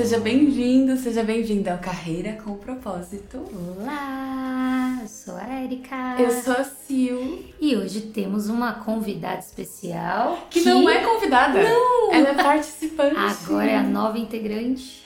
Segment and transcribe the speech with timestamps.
[0.00, 3.36] Seja bem-vindo, seja bem-vinda ao Carreira com Propósito.
[3.52, 6.16] Olá, eu sou a Erika.
[6.18, 7.44] Eu sou a Sil.
[7.60, 10.46] E hoje temos uma convidada especial.
[10.48, 10.68] Que, que...
[10.70, 11.62] não é convidada.
[11.62, 12.14] Não!
[12.14, 13.14] Ela é participante.
[13.14, 15.04] Agora é a nova integrante.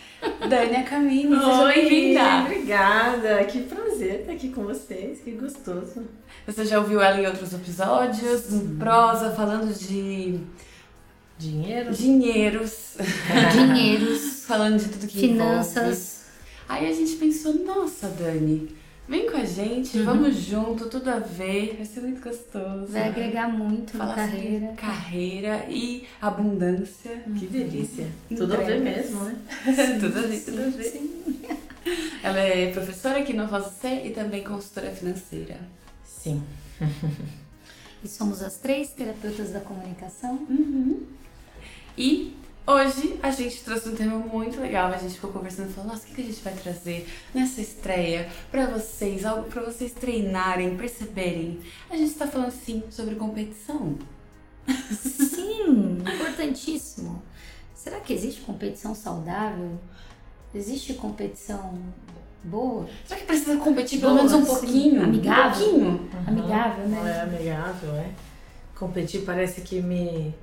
[0.49, 2.43] Dânia Camini, seja bem-vinda.
[2.43, 6.05] Obrigada, que prazer estar aqui com vocês, que gostoso.
[6.47, 8.77] Você já ouviu ela em outros episódios, Sim.
[8.79, 10.39] prosa, falando de
[11.39, 11.93] Dinheiro?
[11.93, 12.97] Dinheiros.
[13.53, 14.45] Dinheiros.
[14.45, 15.77] Falando de tudo que Finanças.
[15.77, 16.15] Envolve.
[16.69, 18.75] Aí a gente pensou, nossa, Dani,
[19.09, 20.05] vem com a gente, uhum.
[20.05, 22.87] vamos junto, tudo a ver, vai ser muito gostoso.
[22.89, 24.67] Vai agregar muito Falar na carreira.
[24.77, 27.23] Carreira e abundância.
[27.27, 27.35] Uhum.
[27.35, 28.07] Que delícia.
[28.29, 29.37] Tudo a ver mesmo, né?
[30.01, 30.85] tudo a ver, tudo a ver.
[30.85, 31.25] Sim.
[32.23, 35.59] Ela é professora aqui no você e também consultora financeira.
[36.07, 36.43] Sim.
[38.03, 40.35] e somos as três terapeutas da comunicação.
[40.49, 41.03] Uhum.
[41.97, 44.93] E hoje a gente trouxe um tema muito legal.
[44.93, 48.29] A gente ficou conversando e falou: nossa, o que a gente vai trazer nessa estreia
[48.51, 51.61] para vocês, algo para vocês treinarem, perceberem.
[51.89, 53.97] A gente está falando sim sobre competição.
[54.91, 57.23] Sim, importantíssimo.
[57.75, 59.79] Será que existe competição saudável?
[60.55, 61.79] Existe competição
[62.43, 62.89] boa?
[63.05, 65.03] Será que precisa competir pelo menos um pouquinho?
[65.03, 65.67] Amigável?
[65.67, 65.89] Um pouquinho?
[65.89, 66.25] Uhum.
[66.27, 66.97] Amigável, né?
[66.97, 68.11] Não é amigável, é.
[68.75, 70.35] Competir parece que me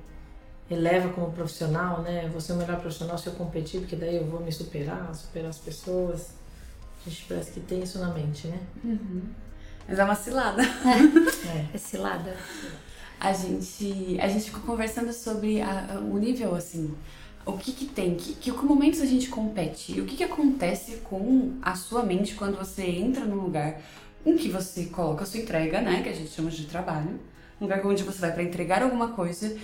[0.70, 2.28] eleva como profissional, né?
[2.30, 5.50] Vou ser o melhor profissional se eu competir, porque daí eu vou me superar, superar
[5.50, 6.30] as pessoas.
[7.04, 8.58] A gente parece que tem isso na mente, né?
[8.84, 9.22] Uhum.
[9.88, 10.62] Mas é uma cilada.
[11.44, 12.36] É, é cilada.
[13.18, 16.94] A gente, a gente ficou conversando sobre a, o nível, assim,
[17.44, 20.98] o que que tem, que, que, que momentos a gente compete, o que que acontece
[20.98, 23.80] com a sua mente quando você entra num lugar
[24.24, 27.18] em que você coloca a sua entrega, né, que a gente chama de trabalho,
[27.60, 29.56] um lugar onde você vai para entregar alguma coisa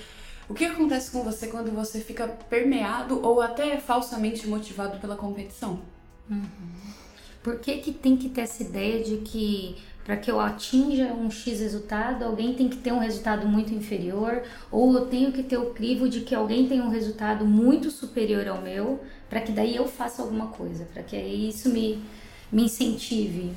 [0.49, 5.81] o que acontece com você quando você fica permeado ou até falsamente motivado pela competição?
[6.31, 6.47] Uhum.
[7.43, 9.77] Por que, que tem que ter essa ideia de que
[10.09, 14.43] para que eu atinja um X resultado, alguém tem que ter um resultado muito inferior,
[14.73, 18.49] ou eu tenho que ter o crivo de que alguém tem um resultado muito superior
[18.49, 22.03] ao meu, para que daí eu faça alguma coisa, para que isso me,
[22.51, 23.53] me incentive?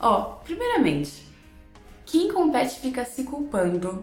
[0.00, 1.26] Ó, primeiramente,
[2.06, 4.02] quem compete fica se culpando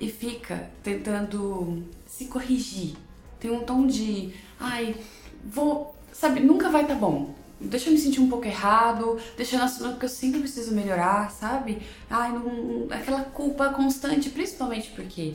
[0.00, 2.96] e fica tentando se corrigir.
[3.38, 4.96] Tem um tom de, ai,
[5.44, 7.34] vou, sabe, nunca vai tá bom.
[7.60, 11.30] Deixa eu me sentir um pouco errado, deixa eu assumir que eu sempre preciso melhorar,
[11.30, 11.82] sabe?
[12.08, 15.34] Ai, não, aquela culpa constante, principalmente porque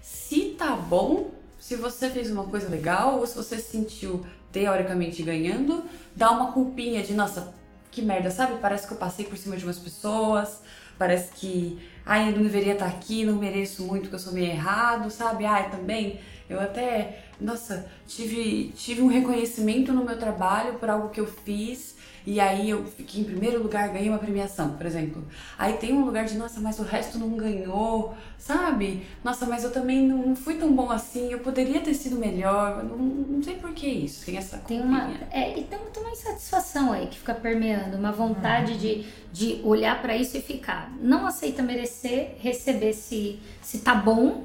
[0.00, 5.20] se tá bom, se você fez uma coisa legal ou se você se sentiu teoricamente
[5.24, 5.82] ganhando,
[6.14, 7.52] dá uma culpinha de, nossa,
[7.90, 8.60] que merda, sabe?
[8.60, 10.60] Parece que eu passei por cima de umas pessoas,
[10.96, 14.50] parece que ai, eu não deveria estar aqui, não mereço muito porque eu sou meio
[14.50, 15.44] errado, sabe?
[15.44, 21.20] Ai, também eu até, nossa, tive, tive um reconhecimento no meu trabalho por algo que
[21.20, 21.94] eu fiz
[22.26, 25.22] e aí eu fiquei em primeiro lugar, ganhei uma premiação, por exemplo.
[25.58, 29.02] Aí tem um lugar de, nossa, mas o resto não ganhou, sabe?
[29.22, 32.96] Nossa, mas eu também não fui tão bom assim, eu poderia ter sido melhor, não,
[32.96, 36.92] não sei por que isso, tem essa Tem uma, é, e tem, tem uma insatisfação
[36.92, 38.78] aí que fica permeando, uma vontade uhum.
[38.78, 40.90] de, de olhar para isso e ficar.
[41.02, 44.44] Não aceita merecer, receber se, se tá bom,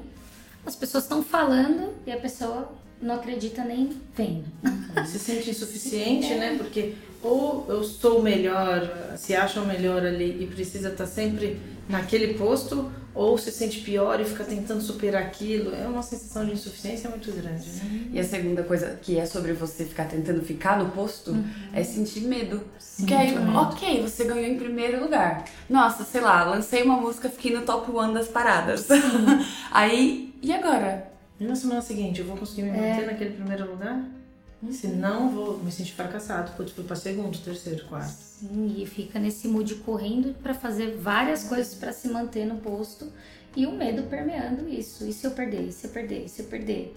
[0.64, 4.44] as pessoas estão falando e a pessoa não acredita nem vendo.
[5.06, 6.56] Se sente insuficiente, né?
[6.58, 11.60] Porque ou eu sou melhor, se acha o melhor ali e precisa estar sempre
[11.90, 15.74] naquele posto, ou se sente pior e fica tentando superar aquilo.
[15.74, 17.68] É uma sensação de insuficiência muito grande.
[17.68, 18.08] Né?
[18.12, 21.44] E a segunda coisa que é sobre você ficar tentando ficar no posto uhum.
[21.72, 22.62] é sentir medo.
[22.78, 25.44] Sim, Porque aí, ok, você ganhou em primeiro lugar.
[25.68, 28.86] Nossa, sei lá, lancei uma música, fiquei no top one das paradas.
[29.72, 31.10] aí, e agora?
[31.38, 33.06] E na semana seguinte, eu vou conseguir me manter é.
[33.06, 34.04] naquele primeiro lugar?
[34.62, 34.72] Uhum.
[34.72, 36.52] Senão vou me sentir fracassado.
[36.52, 38.10] Putz, fui para segundo, terceiro, quarto.
[38.10, 43.10] Sim, e fica nesse mood correndo para fazer várias coisas para se manter no posto
[43.56, 45.06] e o medo permeando isso.
[45.06, 45.68] E se eu perder?
[45.68, 46.24] E se eu perder?
[46.24, 46.96] E se eu perder?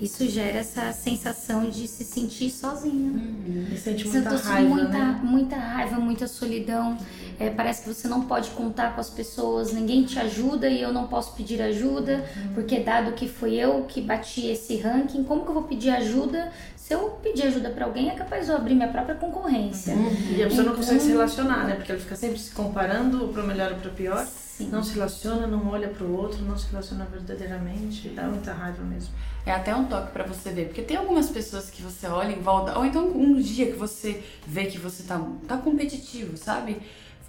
[0.00, 3.12] Isso gera essa sensação de se sentir sozinho.
[3.12, 3.66] Uhum.
[3.72, 5.20] E sente muita raiva, muita, né?
[5.22, 6.96] muita raiva, muita solidão.
[7.38, 10.92] É, parece que você não pode contar com as pessoas, ninguém te ajuda e eu
[10.92, 12.54] não posso pedir ajuda, uhum.
[12.54, 16.52] porque dado que fui eu que bati esse ranking, como que eu vou pedir ajuda
[16.90, 19.94] se eu pedir ajuda para alguém, é capaz de eu abrir minha própria concorrência.
[19.94, 20.10] Uhum.
[20.36, 21.76] E a pessoa então, não consegue se relacionar, né?
[21.76, 24.26] Porque ela fica sempre se comparando para melhor ou para pior.
[24.26, 24.70] Sim.
[24.70, 28.08] Não se relaciona, não olha para o outro, não se relaciona verdadeiramente.
[28.08, 29.14] Dá muita raiva mesmo.
[29.46, 32.40] É até um toque para você ver, porque tem algumas pessoas que você olha em
[32.40, 36.82] volta, ou então um dia que você vê que você tá, tá competitivo, sabe?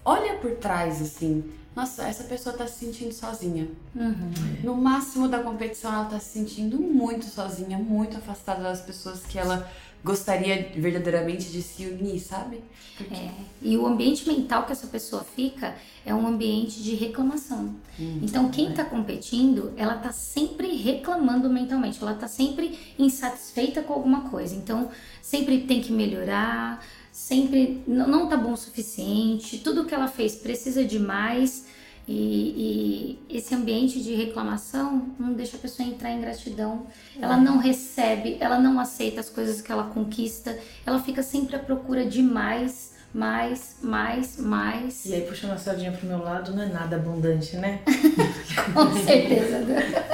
[0.04, 1.44] olha por trás, assim.
[1.75, 3.68] Nossa, essa pessoa tá se sentindo sozinha.
[3.95, 4.31] Uhum.
[4.63, 9.39] No máximo da competição, ela tá se sentindo muito sozinha, muito afastada das pessoas que
[9.39, 9.69] ela
[10.03, 12.62] gostaria verdadeiramente de se unir, sabe?
[12.97, 13.13] Porque...
[13.13, 13.31] É,
[13.62, 15.75] e o ambiente mental que essa pessoa fica
[16.06, 17.75] é um ambiente de reclamação.
[18.00, 18.69] Hum, então, quem é.
[18.71, 24.56] está competindo, ela está sempre reclamando mentalmente, ela está sempre insatisfeita com alguma coisa.
[24.56, 24.89] Então,
[25.21, 26.83] sempre tem que melhorar,
[27.21, 31.65] sempre não tá bom o suficiente, tudo que ela fez precisa de mais.
[32.07, 36.88] E, e esse ambiente de reclamação não deixa a pessoa entrar em gratidão.
[37.21, 41.59] Ela não recebe, ela não aceita as coisas que ela conquista, ela fica sempre à
[41.59, 45.06] procura de mais, mais, mais, mais.
[45.06, 47.81] E aí, puxando a sardinha pro meu lado, não é nada abundante, né?
[48.74, 49.66] Com certeza.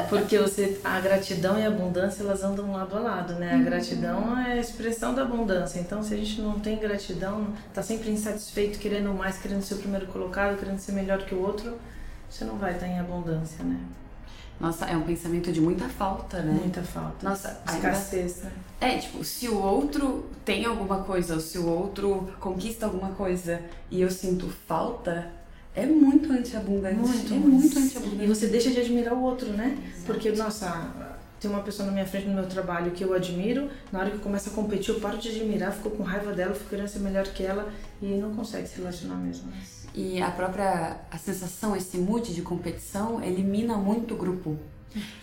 [0.10, 3.54] Porque você, a gratidão e a abundância, elas andam lado a lado, né?
[3.54, 5.80] A gratidão é a expressão da abundância.
[5.80, 9.78] Então, se a gente não tem gratidão, tá sempre insatisfeito, querendo mais, querendo ser o
[9.78, 11.78] primeiro colocado, querendo ser melhor que o outro,
[12.30, 13.80] você não vai estar em abundância, né?
[14.60, 16.52] Nossa, é um pensamento de muita falta, né?
[16.60, 17.30] Muita falta.
[17.30, 18.52] Nossa, ainda- Escassez, né?
[18.82, 23.62] É, tipo, se o outro tem alguma coisa, ou se o outro conquista alguma coisa
[23.92, 25.28] e eu sinto falta,
[25.76, 26.96] é muito antiabundante.
[26.96, 28.28] Muito, é muito E antiabundante.
[28.28, 29.78] você deixa de admirar o outro, né?
[30.06, 30.90] Porque, nossa,
[31.40, 34.16] tem uma pessoa na minha frente no meu trabalho que eu admiro, na hora que
[34.18, 37.00] eu começo a competir, eu paro de admirar, fico com raiva dela, fico querendo ser
[37.00, 37.72] melhor que ela
[38.02, 39.52] e não consegue se relacionar mesmo.
[39.98, 44.56] E a própria a sensação, esse mood de competição, elimina muito o grupo.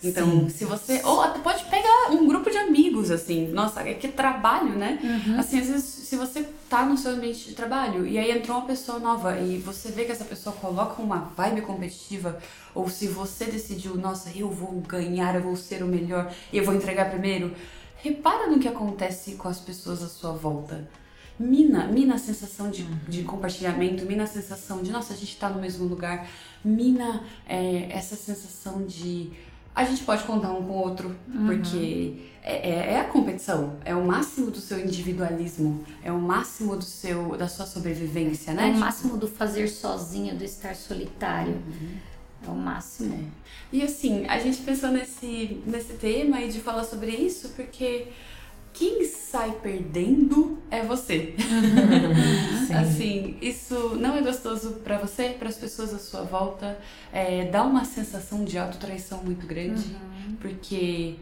[0.02, 0.48] Então, Sim.
[0.48, 1.00] se você.
[1.04, 3.46] Ou até pode pegar um grupo de amigos, assim.
[3.52, 4.98] Nossa, é que trabalho, né?
[5.38, 8.66] Assim, às vezes, se você tá no seu ambiente de trabalho e aí entrou uma
[8.66, 12.40] pessoa nova e você vê que essa pessoa coloca uma vibe competitiva,
[12.74, 16.74] ou se você decidiu, nossa, eu vou ganhar, eu vou ser o melhor, eu vou
[16.74, 17.54] entregar primeiro,
[17.96, 20.88] repara no que acontece com as pessoas à sua volta.
[21.38, 25.48] Mina, mina a sensação de, de compartilhamento, mina a sensação de, nossa, a gente tá
[25.48, 26.28] no mesmo lugar,
[26.64, 29.32] mina é, essa sensação de
[29.74, 31.16] a gente pode contar um com o outro,
[31.46, 32.14] porque
[32.44, 36.84] é, é- é a competição, é o máximo do seu individualismo, é o máximo do
[36.84, 38.62] seu, da sua sobrevivência, né?
[38.62, 41.60] É o Tipo, máximo do fazer sozinho, do estar solitário.
[42.46, 43.28] É o máximo.
[43.72, 48.08] E assim, a gente pensou nesse, nesse tema e de falar sobre isso porque
[48.74, 51.34] quem sai perdendo é você.
[52.76, 56.76] assim, isso não é gostoso pra você, para as pessoas à sua volta.
[57.12, 59.96] É, dá uma sensação de autotraição muito grande.
[60.40, 61.14] Porque,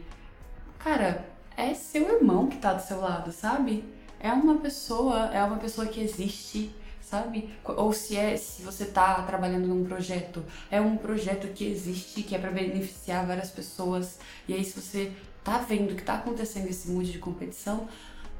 [0.79, 3.85] cara, é seu irmão que tá do seu lado, sabe?
[4.19, 7.49] É uma pessoa, é uma pessoa que existe, sabe?
[7.63, 12.33] Ou se é, se você tá trabalhando num projeto, é um projeto que existe, que
[12.33, 14.17] é para beneficiar várias pessoas.
[14.47, 15.11] E aí se você
[15.43, 17.87] tá vendo que tá acontecendo esse mood de competição,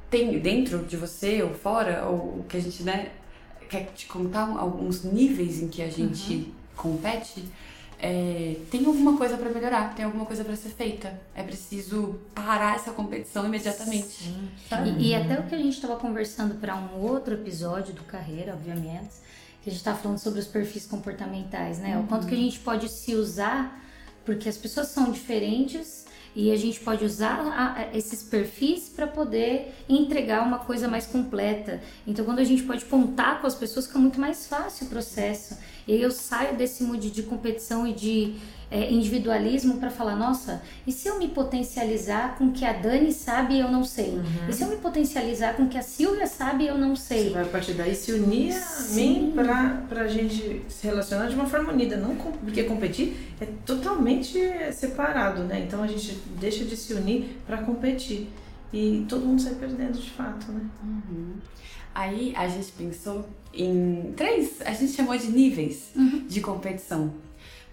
[0.09, 3.11] tem dentro de você ou fora, ou o que a gente, né,
[3.69, 7.44] quer te contar alguns níveis em que a gente compete,
[8.00, 11.19] é, tem alguma coisa pra melhorar, tem alguma coisa pra ser feita.
[11.33, 14.29] É preciso parar essa competição imediatamente.
[14.99, 18.53] E, e até o que a gente estava conversando para um outro episódio do Carreira,
[18.53, 19.13] obviamente,
[19.63, 21.97] que a gente estava falando sobre os perfis comportamentais, né?
[21.97, 23.81] O quanto que a gente pode se usar,
[24.25, 26.03] porque as pessoas são diferentes
[26.35, 31.80] e a gente pode usar a- esses perfis para poder entregar uma coisa mais completa.
[32.07, 35.57] Então, quando a gente pode contar com as pessoas, fica muito mais fácil o processo.
[35.87, 38.35] E aí eu saio desse mood de competição e de
[38.75, 43.13] é, individualismo para falar, nossa, e se eu me potencializar com o que a Dani
[43.13, 44.19] sabe e eu não sei?
[44.49, 47.13] E se eu me potencializar com o que a Silvia sabe e eu não Você
[47.13, 47.30] sei?
[47.30, 48.95] vai a partir daí se unir a Sim.
[49.25, 51.97] mim pra, pra gente se relacionar de uma forma unida.
[51.97, 54.39] Não com- porque competir é totalmente
[54.73, 55.63] separado, né?
[55.68, 58.27] Então a gente deixa de se unir pra competir.
[58.73, 60.61] E todo mundo sai perdendo de fato, né?
[61.94, 65.92] Aí a gente pensou em três, a gente chamou de níveis
[66.27, 67.13] de competição.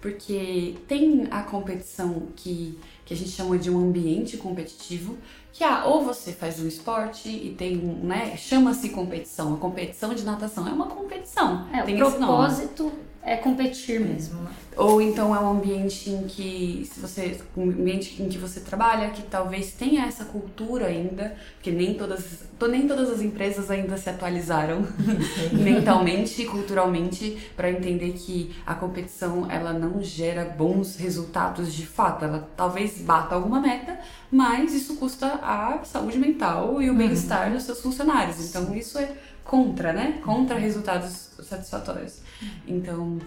[0.01, 5.19] Porque tem a competição que, que a gente chamou de um ambiente competitivo,
[5.53, 9.55] que ah, ou você faz um esporte e tem um, né, chama-se competição.
[9.55, 11.69] A competição de natação é uma competição.
[11.73, 12.91] É, tem o propósito
[13.23, 14.41] é competir mesmo.
[14.43, 14.51] né?
[14.77, 19.11] Ou então é um ambiente em que se você um ambiente em que você trabalha
[19.11, 23.97] que talvez tenha essa cultura ainda, porque nem todas to- nem todas as empresas ainda
[23.99, 24.87] se atualizaram
[25.53, 32.25] mentalmente e culturalmente para entender que a competição ela não gera bons resultados de fato,
[32.25, 33.99] ela talvez bata alguma meta,
[34.31, 38.49] mas isso custa a saúde mental e o bem-estar dos seus funcionários.
[38.49, 39.11] Então isso é
[39.45, 40.21] contra, né?
[40.25, 42.21] Contra resultados satisfatórios.
[42.67, 43.19] Então,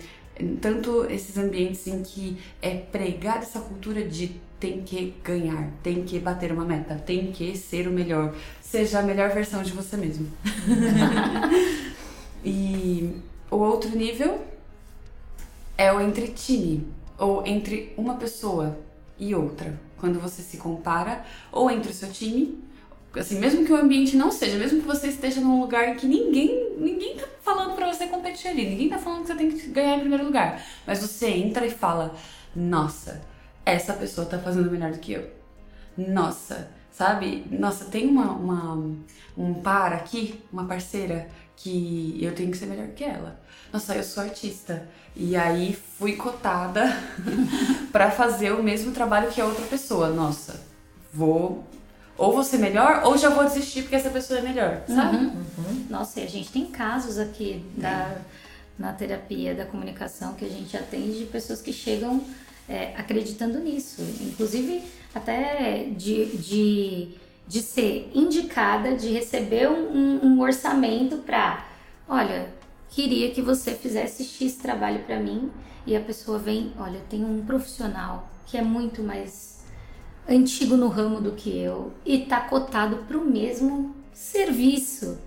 [0.61, 6.17] tanto esses ambientes em que é pregada essa cultura de tem que ganhar, tem que
[6.19, 10.31] bater uma meta, tem que ser o melhor, seja a melhor versão de você mesmo.
[12.45, 14.41] e o outro nível
[15.77, 18.79] é o entre time, ou entre uma pessoa
[19.19, 19.77] e outra.
[19.97, 22.63] Quando você se compara, ou entre o seu time,
[23.15, 26.75] assim, mesmo que o ambiente não seja, mesmo que você esteja num lugar que ninguém,
[26.77, 29.97] ninguém tá falando para você competir ali, ninguém tá falando que você tem que ganhar
[29.97, 32.15] em primeiro lugar, mas você entra e fala:
[32.55, 33.21] "Nossa,
[33.65, 35.29] essa pessoa tá fazendo melhor do que eu".
[35.97, 37.45] Nossa, sabe?
[37.51, 38.95] Nossa, tem uma, uma
[39.37, 43.39] um par aqui, uma parceira que eu tenho que ser melhor que ela.
[43.71, 44.87] Nossa, eu sou artista.
[45.15, 46.85] E aí fui cotada
[47.91, 50.09] para fazer o mesmo trabalho que a outra pessoa.
[50.09, 50.59] Nossa,
[51.13, 51.63] vou
[52.17, 55.17] ou vou ser melhor ou já vou desistir porque essa pessoa é melhor, sabe?
[55.17, 55.43] Uhum.
[55.57, 55.85] Uhum.
[55.89, 58.17] Nossa, e a gente tem casos aqui da,
[58.77, 62.23] na terapia da comunicação que a gente atende de pessoas que chegam
[62.67, 64.01] é, acreditando nisso.
[64.21, 67.09] Inclusive, até de, de,
[67.47, 71.65] de ser indicada, de receber um, um orçamento para,
[72.07, 72.47] olha,
[72.89, 75.51] queria que você fizesse X trabalho para mim
[75.85, 79.52] e a pessoa vem, olha, tem um profissional que é muito mais
[80.27, 85.17] antigo no ramo do que eu e tá cotado para o mesmo serviço.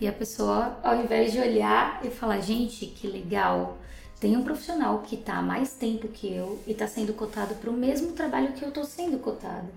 [0.00, 3.78] E a pessoa, ao invés de olhar e falar, gente, que legal,
[4.18, 7.70] tem um profissional que está há mais tempo que eu e está sendo cotado para
[7.70, 9.68] o mesmo trabalho que eu estou sendo cotado.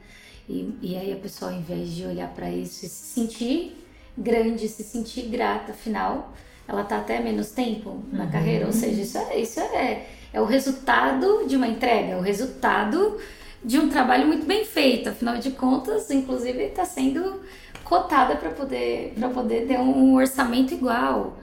[0.47, 3.85] E, e aí a pessoa, ao invés de olhar para isso e se sentir
[4.17, 6.33] grande, se sentir grata, afinal,
[6.67, 8.31] ela está até menos tempo na uhum.
[8.31, 8.65] carreira.
[8.65, 13.19] Ou seja, isso, é, isso é, é o resultado de uma entrega, é o resultado
[13.65, 15.09] de um trabalho muito bem feito.
[15.09, 17.41] Afinal de contas, inclusive, está sendo
[17.83, 21.37] cotada para poder, poder ter um orçamento igual.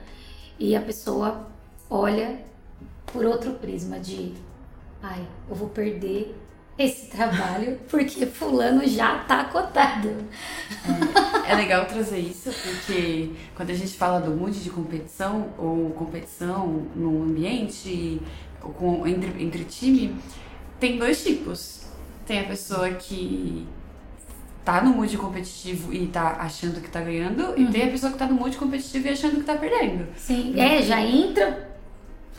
[0.57, 1.47] E a pessoa
[1.89, 2.39] olha
[3.05, 4.33] por outro prisma de
[5.01, 6.33] ai, eu vou perder
[6.77, 10.09] esse trabalho porque fulano já tá cotado.
[11.45, 15.91] É, é, legal trazer isso porque quando a gente fala do mood de competição ou
[15.91, 18.21] competição no ambiente
[18.59, 20.15] com, entre, entre time,
[20.79, 21.82] tem dois tipos.
[22.25, 23.67] Tem a pessoa que
[24.63, 27.57] tá no mood competitivo e tá achando que tá ganhando, uhum.
[27.57, 30.07] e tem a pessoa que tá no mood competitivo e achando que tá perdendo.
[30.15, 31.73] Sim, é, já entra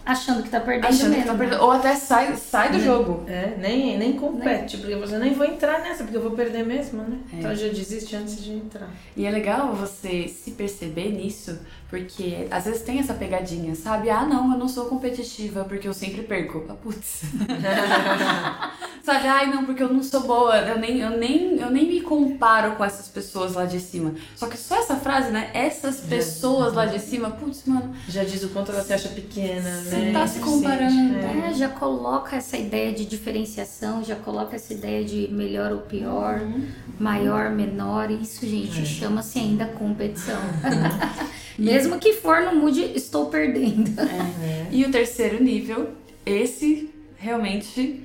[0.05, 1.23] achando que tá perdendo achando mesmo.
[1.23, 1.63] Que tá perdendo.
[1.63, 3.25] Ou até sai, sai do nem, jogo.
[3.27, 7.03] É, nem, nem compete, porque você nem vou entrar nessa, porque eu vou perder mesmo,
[7.03, 7.19] né?
[7.33, 7.37] É.
[7.37, 8.89] Então já desiste antes de entrar.
[9.17, 11.59] E é legal você se perceber nisso,
[11.95, 14.11] porque às vezes tem essa pegadinha, sabe?
[14.11, 16.65] Ah, não, eu não sou competitiva porque eu sempre perco.
[16.69, 17.23] Ah, putz.
[19.05, 19.29] sabe?
[19.29, 22.73] Ai, não, porque eu não sou boa, eu nem, eu, nem, eu nem me comparo
[22.73, 24.13] com essas pessoas lá de cima.
[24.35, 25.53] Só que só essa frase, né?
[25.55, 27.95] Essas pessoas lá de cima, putz, mano.
[28.09, 29.83] Já diz o quanto ela se acha pequena, né?
[29.85, 31.17] Você tá se comparando.
[31.19, 31.51] É.
[31.51, 31.55] é.
[31.55, 36.67] já coloca essa ideia de diferenciação, já coloca essa ideia de melhor ou pior, uhum.
[36.99, 38.11] maior, menor.
[38.11, 38.85] Isso, gente, é.
[38.85, 40.41] chama-se ainda competição.
[41.59, 44.01] Mesmo que for no mood, estou perdendo.
[44.01, 44.69] É.
[44.71, 45.93] E o terceiro nível,
[46.27, 48.03] esse realmente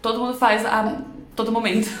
[0.00, 1.02] todo mundo faz a
[1.34, 1.88] todo momento.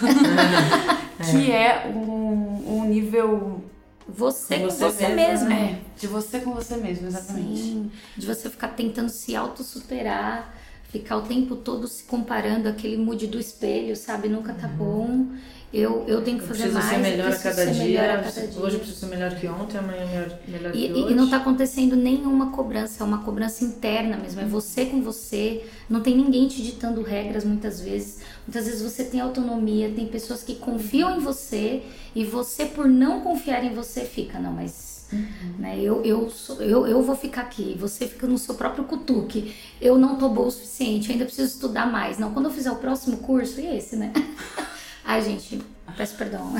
[1.30, 3.62] que é um, um nível
[4.08, 5.52] você com você, você mesmo.
[5.52, 7.62] É, de você com você mesmo, exatamente.
[7.62, 10.54] Sim, de você ficar tentando se auto-superar,
[10.90, 14.28] ficar o tempo todo se comparando aquele mood do espelho, sabe?
[14.28, 14.76] Nunca tá uhum.
[14.76, 15.26] bom.
[15.72, 16.84] Eu, eu tenho que fazer eu mais.
[16.84, 18.02] Ser melhor a cada dia.
[18.02, 18.60] A cada dia.
[18.60, 21.12] Hoje eu preciso ser melhor que ontem, amanhã melhor, melhor e, que hoje.
[21.12, 24.42] E não está acontecendo nenhuma cobrança, é uma cobrança interna mesmo.
[24.42, 25.64] É você com você.
[25.88, 28.20] Não tem ninguém te ditando regras muitas vezes.
[28.46, 31.82] Muitas vezes você tem autonomia, tem pessoas que confiam em você
[32.14, 34.92] e você, por não confiar em você, fica, não, mas.
[35.12, 35.58] Uhum.
[35.58, 39.54] Né, eu, eu, sou, eu, eu vou ficar aqui, você fica no seu próprio cutuque.
[39.78, 42.18] Eu não tô boa o suficiente, ainda preciso estudar mais.
[42.18, 44.12] Não, quando eu fizer o próximo curso, e esse, né?
[45.04, 45.60] Ai, gente,
[45.96, 46.52] peço perdão.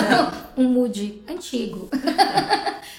[0.56, 1.88] um mood antigo.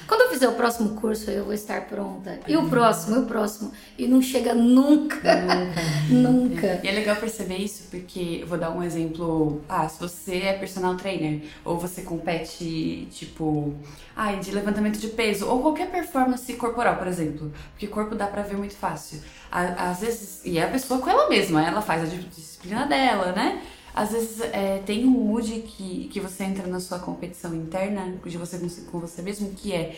[0.08, 2.39] Quando eu fizer o próximo curso, eu vou estar pronta.
[2.48, 3.72] E o próximo, e o próximo.
[3.98, 5.18] E não chega nunca.
[5.42, 5.82] Nunca.
[6.10, 6.80] nunca.
[6.82, 9.62] E é legal perceber isso, porque eu vou dar um exemplo.
[9.68, 13.75] Ah, se você é personal trainer, ou você compete, tipo,
[14.16, 17.51] ai, de levantamento de peso, ou qualquer performance corporal, por exemplo.
[17.72, 19.22] Porque corpo dá pra ver muito fácil.
[19.51, 23.62] Às vezes, e é a pessoa com ela mesma, ela faz a disciplina dela, né?
[23.98, 28.38] Às vezes é, tem um mood que, que você entra na sua competição interna, de
[28.38, 28.60] você
[28.92, 29.98] com, você mesmo, que é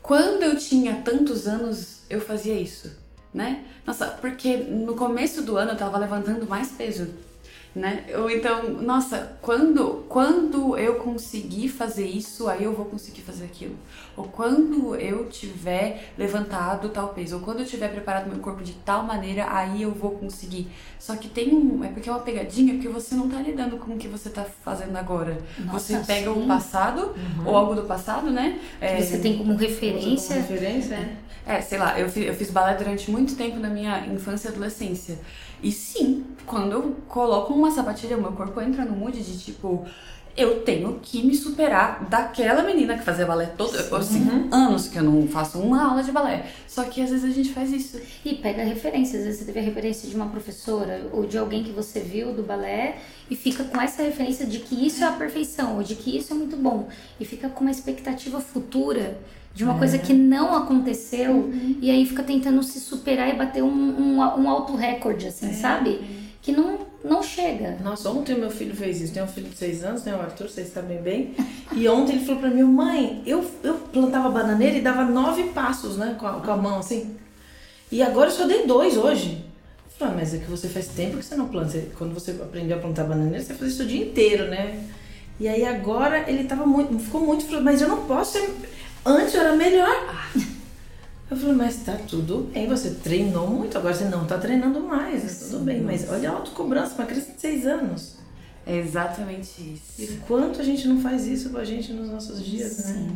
[0.00, 2.96] quando eu tinha tantos anos, eu fazia isso,
[3.34, 3.64] né?
[3.84, 7.08] Nossa, porque no começo do ano eu tava levantando mais peso.
[7.74, 8.04] Né?
[8.18, 13.74] Ou então, nossa, quando, quando eu conseguir fazer isso, aí eu vou conseguir fazer aquilo.
[14.14, 18.72] Ou quando eu tiver levantado tal peso, ou quando eu tiver preparado meu corpo de
[18.84, 20.68] tal maneira, aí eu vou conseguir.
[20.98, 23.94] Só que tem um, é porque é uma pegadinha, porque você não tá lidando com
[23.94, 25.38] o que você tá fazendo agora.
[25.60, 27.46] Nossa, você pega o passado, Uhum.
[27.46, 28.60] ou algo do passado, né?
[28.80, 30.36] É, Que você tem como referência.
[30.36, 30.94] como referência,
[31.46, 31.54] é.
[31.56, 34.50] é, sei lá, eu fiz, eu fiz balé durante muito tempo na minha infância e
[34.52, 35.18] adolescência.
[35.62, 39.86] E sim, quando eu coloco uma sapatilha, o meu corpo entra no mood de tipo,
[40.36, 43.76] eu tenho que me superar daquela menina que fazia balé todo.
[43.76, 46.46] Eu, assim, anos que eu não faço uma aula de balé.
[46.66, 48.00] Só que às vezes a gente faz isso.
[48.24, 49.18] E pega referência.
[49.18, 52.32] Às vezes você teve a referência de uma professora ou de alguém que você viu
[52.32, 52.96] do balé
[53.30, 56.32] e fica com essa referência de que isso é a perfeição ou de que isso
[56.32, 56.88] é muito bom.
[57.20, 59.18] E fica com uma expectativa futura
[59.54, 63.68] de uma coisa que não aconteceu e aí fica tentando se superar e bater um,
[63.68, 66.00] um, um alto recorde, assim, sabe?
[66.40, 67.78] Que não, não chega.
[67.82, 69.12] Nossa, ontem meu filho fez isso.
[69.12, 70.14] Tem um filho de 6 anos, né?
[70.14, 71.34] O Arthur, vocês sabem bem.
[71.72, 75.96] E ontem ele falou pra mim, mãe, eu, eu plantava bananeira e dava nove passos,
[75.96, 76.16] né?
[76.18, 77.16] Com a, com a mão, assim.
[77.90, 79.44] E agora eu só dei dois hoje.
[79.84, 81.78] Eu falei, ah, mas é que você faz tempo que você não planta.
[81.98, 84.84] Quando você aprendeu a plantar bananeira, você fazia isso o dia inteiro, né?
[85.40, 88.48] E aí agora ele tava muito, ficou muito frustrado, mas eu não posso ser...
[89.04, 89.90] Antes eu era melhor.
[91.32, 95.22] Eu falei, mas tá tudo bem, você treinou muito, agora você não tá treinando mais,
[95.40, 95.80] tá tudo bem.
[95.80, 98.16] Mas olha a autocobrança uma criança de 6 anos.
[98.66, 99.60] É exatamente
[99.98, 100.18] E isso.
[100.28, 103.10] quanto a gente não faz isso com a gente nos nossos dias, né?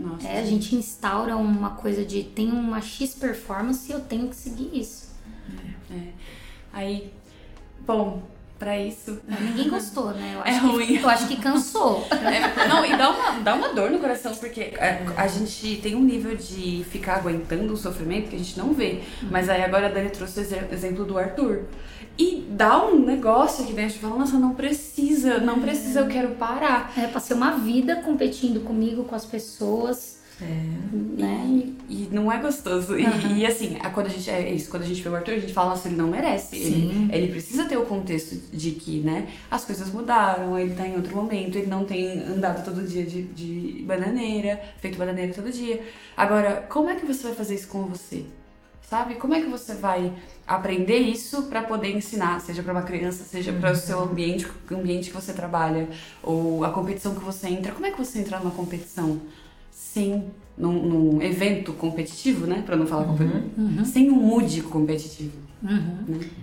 [0.00, 4.28] Nossa, É, a gente instaura uma coisa de tem uma X performance e eu tenho
[4.28, 5.06] que seguir isso.
[6.72, 7.10] Aí,
[7.86, 8.22] bom,
[8.62, 9.20] pra isso.
[9.40, 10.34] Ninguém gostou, né?
[10.36, 10.94] Eu É acho que, ruim.
[10.96, 12.06] Eu acho que cansou.
[12.12, 15.96] É, não, e dá uma, dá uma dor no coração, porque a, a gente tem
[15.96, 19.00] um nível de ficar aguentando o sofrimento que a gente não vê.
[19.30, 21.62] Mas aí agora a Dani trouxe o exe- exemplo do Arthur.
[22.16, 26.92] E dá um negócio que dentro, fala, nossa, não precisa, não precisa, eu quero parar.
[26.96, 31.46] É, passei uma vida competindo comigo, com as pessoas, né?
[31.48, 32.96] E, e não é gostoso.
[32.98, 33.04] E,
[33.38, 35.52] e, assim, quando a gente é isso, quando a gente vê o Arthur, a gente
[35.52, 36.56] fala, nossa, ele não merece.
[36.56, 40.96] Ele, ele precisa ter o contexto de que, né, as coisas mudaram, ele tá em
[40.96, 45.82] outro momento, ele não tem andado todo dia de, de bananeira, feito bananeira todo dia.
[46.16, 48.24] Agora, como é que você vai fazer isso com você?
[48.88, 49.14] Sabe?
[49.14, 50.12] Como é que você vai
[50.46, 55.08] aprender isso para poder ensinar, seja para uma criança, seja para o seu ambiente, ambiente
[55.08, 55.88] que você trabalha,
[56.22, 57.72] ou a competição que você entra?
[57.72, 59.20] Como é que você entra numa competição
[59.82, 60.24] sem
[60.56, 62.62] num, num evento competitivo, né?
[62.64, 65.32] Para não falar competitivo, sem um mood competitivo.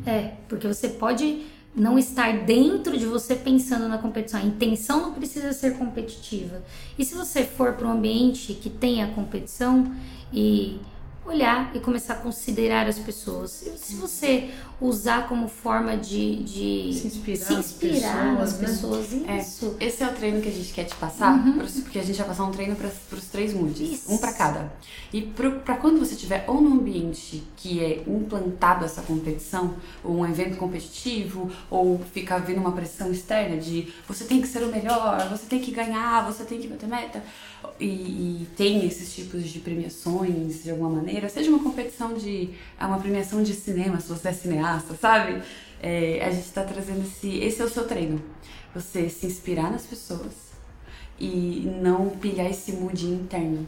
[0.06, 4.40] É, porque você pode não estar dentro de você pensando na competição.
[4.40, 6.62] A intenção não precisa ser competitiva.
[6.98, 9.92] E se você for para um ambiente que tenha competição
[10.34, 10.80] e
[11.26, 13.52] olhar e começar a considerar as pessoas.
[13.52, 14.50] Se você
[14.82, 19.76] usar como forma de, de Se inspirar se nas inspirar pessoas, pessoas, É, isso.
[19.80, 22.28] esse é o treino que a gente quer te passar, pros- porque a gente vai
[22.28, 24.12] passar um treino para os três moods, Isso.
[24.14, 24.72] um para cada.
[25.12, 30.26] E para quando você estiver ou num ambiente que é implantado essa competição, ou um
[30.26, 35.28] evento competitivo, ou ficar vindo uma pressão externa de você tem que ser o melhor,
[35.30, 37.22] você tem que ganhar, você tem que bater meta,
[37.80, 42.50] e, e tem esses tipos de premiações de alguma maneira, seja uma competição de.
[42.80, 45.42] é uma premiação de cinema, se você é cineasta, sabe?
[45.82, 47.38] É, a gente tá trazendo esse.
[47.38, 48.22] Esse é o seu treino.
[48.76, 50.50] Você se inspirar nas pessoas
[51.20, 53.68] e não pilhar esse mood interno.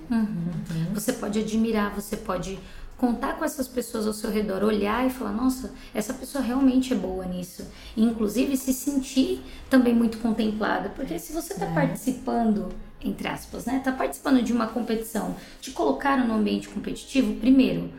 [0.94, 2.60] Você pode admirar, você pode
[3.02, 6.96] contar com essas pessoas ao seu redor, olhar e falar, nossa, essa pessoa realmente é
[6.96, 7.66] boa nisso.
[7.98, 12.70] E, inclusive se sentir também muito contemplada, porque se você está participando,
[13.02, 17.92] entre aspas, né, está participando de uma competição, te colocaram no ambiente competitivo, primeiro,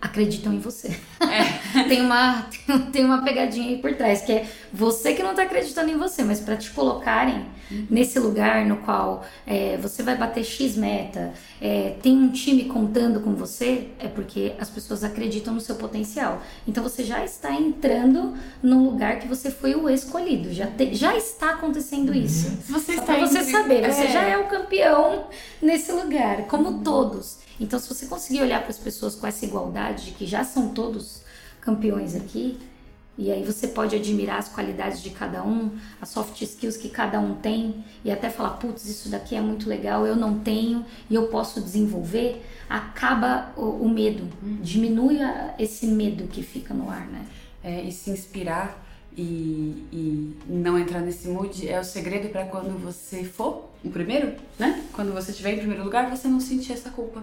[0.00, 0.96] acreditam em você.
[1.88, 2.46] tem, uma,
[2.92, 6.22] tem, uma pegadinha aí por trás, que é você que não tá acreditando em você,
[6.22, 7.46] mas para te colocarem
[7.90, 13.20] nesse lugar no qual é, você vai bater X meta, é, tem um time contando
[13.20, 16.40] com você, é porque as pessoas acreditam no seu potencial.
[16.66, 21.14] Então você já está entrando num lugar que você foi o escolhido, já, te- já
[21.16, 22.48] está acontecendo isso.
[22.64, 24.12] Se você Só está pra você entre- saber, você é.
[24.12, 25.26] já é o campeão
[25.60, 27.38] nesse lugar, como todos.
[27.60, 30.68] Então, se você conseguir olhar para as pessoas com essa igualdade de que já são
[30.70, 31.22] todos
[31.60, 32.58] campeões aqui,
[33.16, 37.18] e aí você pode admirar as qualidades de cada um, as soft skills que cada
[37.18, 41.16] um tem, e até falar, putz, isso daqui é muito legal, eu não tenho e
[41.16, 44.28] eu posso desenvolver, acaba o, o medo,
[44.62, 47.26] diminui a- esse medo que fica no ar, né?
[47.62, 52.78] É, e se inspirar e, e não entrar nesse mood é o segredo para quando
[52.80, 54.84] você for o primeiro, né?
[54.92, 57.22] Quando você estiver em primeiro lugar, você não sentir essa culpa.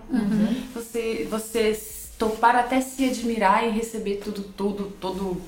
[0.73, 1.77] Você, você
[2.17, 5.41] topar até se admirar e receber tudo, tudo, todo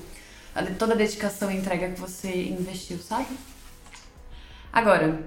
[0.78, 3.28] toda a dedicação e entrega que você investiu, sabe?
[4.72, 5.22] Agora,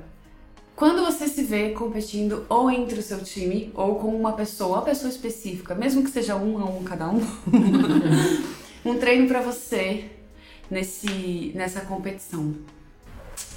[0.76, 4.82] quando você se vê competindo ou entre o seu time ou com uma pessoa, uma
[4.82, 7.22] pessoa específica, mesmo que seja um a um cada um,
[8.84, 10.10] um treino para você
[10.70, 12.56] nesse nessa competição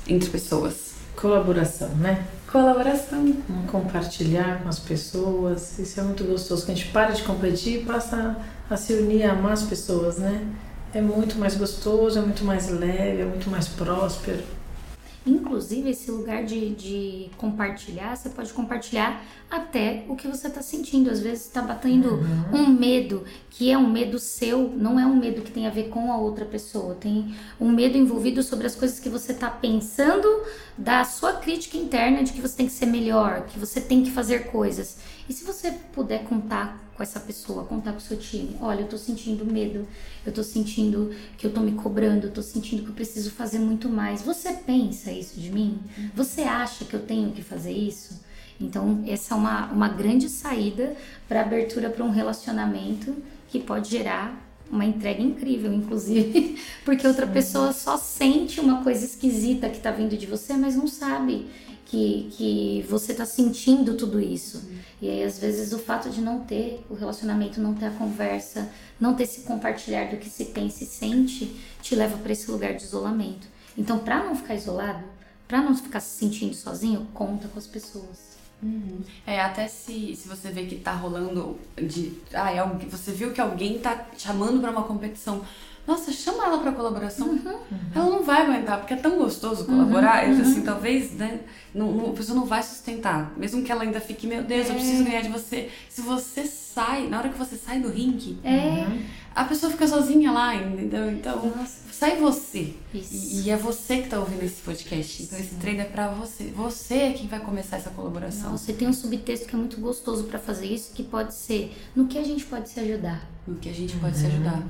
[0.06, 1.03] entre pessoas.
[1.16, 2.24] Colaboração, né?
[2.50, 3.32] Colaboração.
[3.70, 5.78] Compartilhar com as pessoas.
[5.78, 6.62] Isso é muito gostoso.
[6.62, 8.36] Quando a gente para de competir e passa
[8.70, 10.46] a se unir a mais pessoas, né?
[10.92, 14.44] É muito mais gostoso, é muito mais leve, é muito mais próspero.
[15.26, 21.10] Inclusive, esse lugar de, de compartilhar, você pode compartilhar até o que você está sentindo.
[21.10, 22.64] Às vezes está batendo uhum.
[22.64, 25.88] um medo que é um medo seu, não é um medo que tem a ver
[25.88, 26.94] com a outra pessoa.
[26.94, 30.28] Tem um medo envolvido sobre as coisas que você está pensando,
[30.76, 34.10] da sua crítica interna de que você tem que ser melhor, que você tem que
[34.10, 34.98] fazer coisas.
[35.28, 38.88] E se você puder contar com essa pessoa, contar com o seu time, olha, eu
[38.88, 39.86] tô sentindo medo,
[40.24, 43.58] eu tô sentindo que eu tô me cobrando, eu tô sentindo que eu preciso fazer
[43.58, 44.22] muito mais.
[44.22, 45.78] Você pensa isso de mim?
[46.14, 48.22] Você acha que eu tenho que fazer isso?
[48.60, 50.94] Então, essa é uma, uma grande saída
[51.28, 53.14] para abertura para um relacionamento
[53.48, 59.68] que pode gerar uma entrega incrível, inclusive, porque outra pessoa só sente uma coisa esquisita
[59.68, 61.46] que está vindo de você, mas não sabe
[61.86, 64.58] que, que você está sentindo tudo isso.
[64.58, 64.78] Uhum.
[65.02, 68.70] E aí, às vezes, o fato de não ter o relacionamento, não ter a conversa,
[69.00, 72.74] não ter se compartilhar do que se pensa e sente, te leva para esse lugar
[72.74, 73.46] de isolamento.
[73.76, 75.04] Então, para não ficar isolado,
[75.46, 78.34] para não ficar se sentindo sozinho, conta com as pessoas.
[78.62, 79.00] Uhum.
[79.26, 82.14] É, até se, se você vê que tá rolando de.
[82.32, 85.44] Ah, é, você viu que alguém tá chamando para uma competição
[85.86, 87.28] nossa, chama ela para colaboração.
[87.28, 87.78] Uhum, uhum.
[87.94, 90.26] Ela não vai aguentar, porque é tão gostoso colaborar.
[90.26, 91.40] Uhum, assim, talvez, né,
[91.74, 93.32] não, não, a pessoa não vai sustentar.
[93.36, 94.70] Mesmo que ela ainda fique, meu Deus, é.
[94.70, 95.70] eu preciso ganhar de você.
[95.88, 96.44] Se você
[96.74, 98.84] sai, na hora que você sai do ringue, é.
[99.34, 101.10] a pessoa fica sozinha lá, entendeu?
[101.10, 102.74] Então, Nossa sai você.
[102.92, 105.22] E, e, é você que está ouvindo esse podcast.
[105.22, 106.52] Então esse treino é para você.
[106.54, 108.56] Você é quem vai começar essa colaboração.
[108.56, 112.06] Você tem um subtexto que é muito gostoso para fazer isso, que pode ser no
[112.06, 113.26] que a gente pode se ajudar.
[113.46, 114.20] No que a gente pode uhum.
[114.20, 114.62] se ajudar.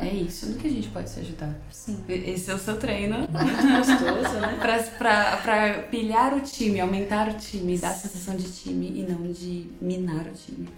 [0.00, 1.54] é isso, no que a gente pode se ajudar.
[1.70, 2.02] Sim.
[2.08, 3.28] Esse é o seu treino.
[3.28, 4.58] gostoso, né?
[4.60, 9.02] pra, pra, pra pilhar o time, aumentar o time, dar a sensação de time e
[9.02, 10.68] não de minar o time.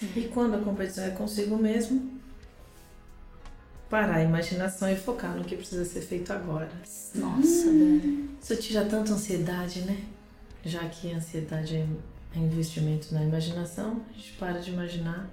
[0.00, 0.10] Sim.
[0.16, 2.18] E quando a competição é consigo mesmo,
[3.90, 6.70] parar a imaginação e focar no que precisa ser feito agora.
[7.14, 8.28] Nossa, hum.
[8.40, 10.02] Isso tira tanta ansiedade, né?
[10.64, 15.28] Já que a ansiedade é investimento na imaginação, a gente para de imaginar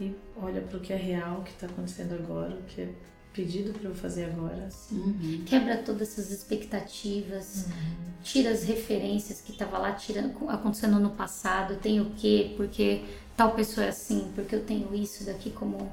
[0.00, 2.88] e olha para o que é real, o que está acontecendo agora, o que é
[3.32, 4.68] pedido para eu fazer agora.
[4.92, 5.42] Uhum.
[5.44, 8.12] Quebra todas essas expectativas, uhum.
[8.22, 13.02] tira as referências que estava lá tirando, acontecendo no passado, tem o quê, porque
[13.36, 15.90] tal pessoa é assim, porque eu tenho isso daqui como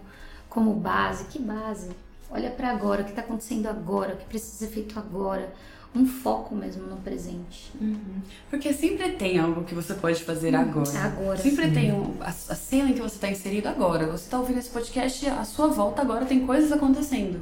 [0.51, 1.23] como base.
[1.25, 1.89] Que base?
[2.30, 5.51] Olha para agora, o que está acontecendo agora, o que precisa ser feito agora.
[5.93, 7.69] Um foco mesmo no presente.
[7.80, 8.21] Uhum.
[8.49, 10.62] Porque sempre tem algo que você pode fazer uhum.
[10.62, 10.99] agora.
[10.99, 11.38] Agora.
[11.38, 11.73] Sempre sim.
[11.73, 14.06] tem um, a, a, cena em que você está inserido agora.
[14.08, 17.41] Você está ouvindo esse podcast, a sua volta agora tem coisas acontecendo.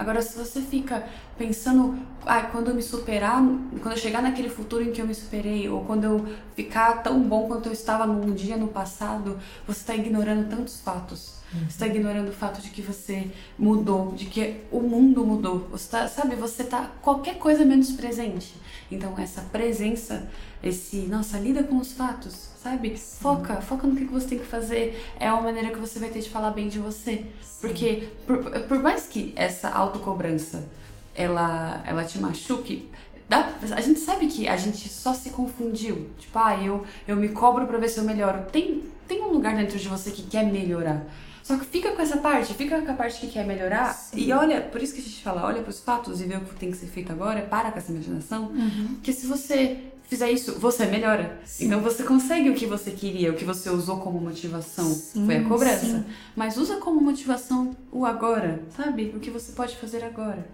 [0.00, 3.42] Agora, se você fica pensando, ah, quando eu me superar,
[3.82, 7.20] quando eu chegar naquele futuro em que eu me superei, ou quando eu ficar tão
[7.20, 11.34] bom quanto eu estava num dia no passado, você está ignorando tantos fatos.
[11.52, 11.60] Uhum.
[11.60, 15.68] Você está ignorando o fato de que você mudou, de que o mundo mudou.
[15.70, 18.54] Você tá, sabe, você tá qualquer coisa menos presente.
[18.90, 20.30] Então essa presença,
[20.62, 22.96] esse, nossa, lida com os fatos, sabe?
[22.96, 23.18] Sim.
[23.20, 25.02] Foca, foca no que você tem que fazer.
[25.18, 27.24] É uma maneira que você vai ter de falar bem de você.
[27.42, 27.58] Sim.
[27.60, 30.68] Porque por, por mais que essa autocobrança
[31.14, 32.88] ela ela te machuque,
[33.30, 36.10] Dá, a gente sabe que a gente só se confundiu.
[36.18, 38.44] Tipo, ah, eu, eu me cobro pra ver se eu melhoro.
[38.50, 41.06] Tem, tem um lugar dentro de você que quer melhorar.
[41.40, 43.94] Só que fica com essa parte, fica com a parte que quer melhorar.
[43.94, 44.18] Sim.
[44.18, 46.40] E olha, por isso que a gente fala, olha para os fatos e vê o
[46.40, 48.46] que tem que ser feito agora, para com essa imaginação.
[48.48, 48.98] Uhum.
[49.00, 51.40] Que se você fizer isso, você melhora.
[51.44, 51.66] Sim.
[51.66, 54.92] Então você consegue o que você queria, o que você usou como motivação.
[54.92, 55.86] Sim, foi a cobrança.
[55.86, 56.04] Sim.
[56.34, 59.12] Mas usa como motivação o agora, sabe?
[59.14, 60.44] O que você pode fazer agora.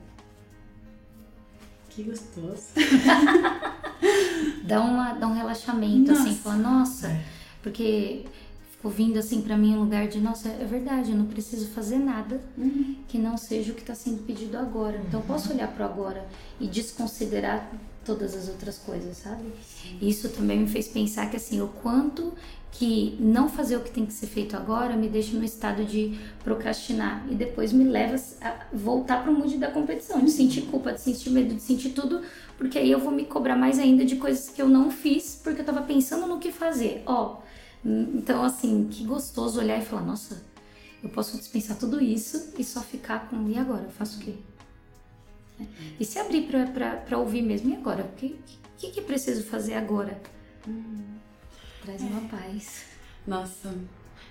[1.88, 2.66] Que gostoso.
[4.62, 6.28] dá, uma, dá um relaxamento, assim, nossa.
[6.28, 7.24] assim, fala, nossa, é.
[7.62, 8.26] porque
[8.84, 12.40] ouvindo assim para mim um lugar de nossa é verdade eu não preciso fazer nada
[12.56, 12.94] uhum.
[13.08, 16.24] que não seja o que está sendo pedido agora então eu posso olhar para agora
[16.60, 17.68] e desconsiderar
[18.06, 19.44] todas as outras coisas sabe
[20.00, 22.32] isso também me fez pensar que assim o quanto
[22.72, 26.18] que não fazer o que tem que ser feito agora me deixa no estado de
[26.44, 30.92] procrastinar e depois me leva a voltar para o mood da competição de sentir culpa
[30.92, 32.22] de sentir medo de sentir tudo
[32.56, 35.60] porque aí eu vou me cobrar mais ainda de coisas que eu não fiz porque
[35.60, 37.44] eu estava pensando no que fazer ó
[37.86, 40.42] então, assim, que gostoso olhar e falar: nossa,
[41.02, 43.84] Eu posso dispensar tudo isso e só ficar com e agora?
[43.84, 44.34] Eu faço o quê?
[45.98, 48.04] E se abrir para ouvir mesmo, e agora?
[48.04, 48.38] O que,
[48.78, 50.20] que, que preciso fazer agora?
[50.68, 51.16] Hum,
[51.82, 52.28] traz uma é.
[52.28, 52.84] paz.
[53.26, 53.74] Nossa,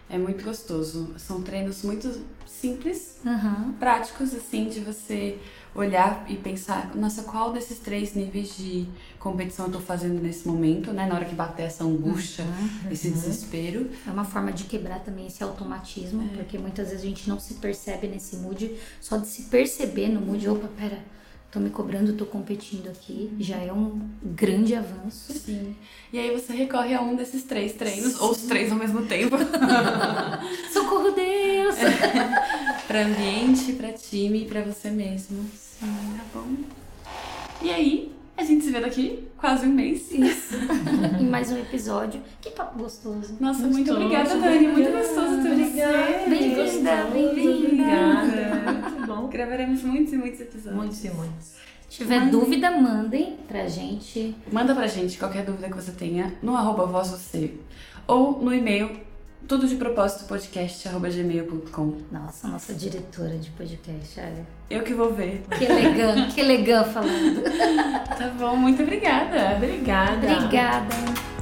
[0.10, 1.14] é muito gostoso.
[1.18, 3.74] São treinos muito simples, uhum.
[3.74, 5.40] práticos, assim, de você
[5.74, 8.88] olhar e pensar, nossa, qual desses três níveis de
[9.20, 11.06] competição eu tô fazendo nesse momento, né?
[11.06, 13.90] Na hora que bater essa angústia, uhum, esse desespero.
[14.08, 16.38] É uma forma de quebrar também esse automatismo, é.
[16.38, 20.22] porque muitas vezes a gente não se percebe nesse mood, só de se perceber no
[20.22, 21.00] mood, opa, pera,
[21.52, 25.34] tô me cobrando, tô competindo aqui, já é um grande avanço.
[25.34, 25.76] Sim.
[26.12, 28.18] E aí você recorre a um desses três treinos, Sim.
[28.22, 29.36] ou os três ao mesmo tempo.
[30.72, 31.76] Socorro Deus!
[32.88, 35.46] para ambiente, para time e para você mesmo.
[35.56, 36.48] Sim, tá bom.
[37.62, 40.12] E aí, a gente se vê daqui quase um mês.
[40.12, 40.56] Isso.
[41.20, 42.22] em mais um episódio.
[42.42, 43.38] Que papo gostoso.
[43.40, 44.68] Nossa, gostoso, muito obrigada, Dani.
[44.68, 46.30] Muito gostoso ter você.
[46.30, 48.45] Bem-vinda, bem-vinda.
[49.36, 50.76] Gravaremos muitos e muitos episódios.
[50.76, 51.56] Muitos e muitos.
[51.90, 52.32] Se tiver mandem.
[52.32, 54.34] dúvida, mandem pra gente.
[54.50, 57.54] Manda pra gente qualquer dúvida que você tenha no arroba voz você
[58.08, 58.98] ou no e-mail
[59.46, 61.98] tudo de propósito podcast@gmail.com.
[62.10, 64.48] Nossa, nossa diretora de podcast, olha.
[64.70, 65.44] Eu que vou ver.
[65.58, 67.44] Que elegante, que elegante falando.
[68.18, 69.58] tá bom, muito obrigada.
[69.58, 70.32] Obrigada.
[70.32, 71.35] Obrigada.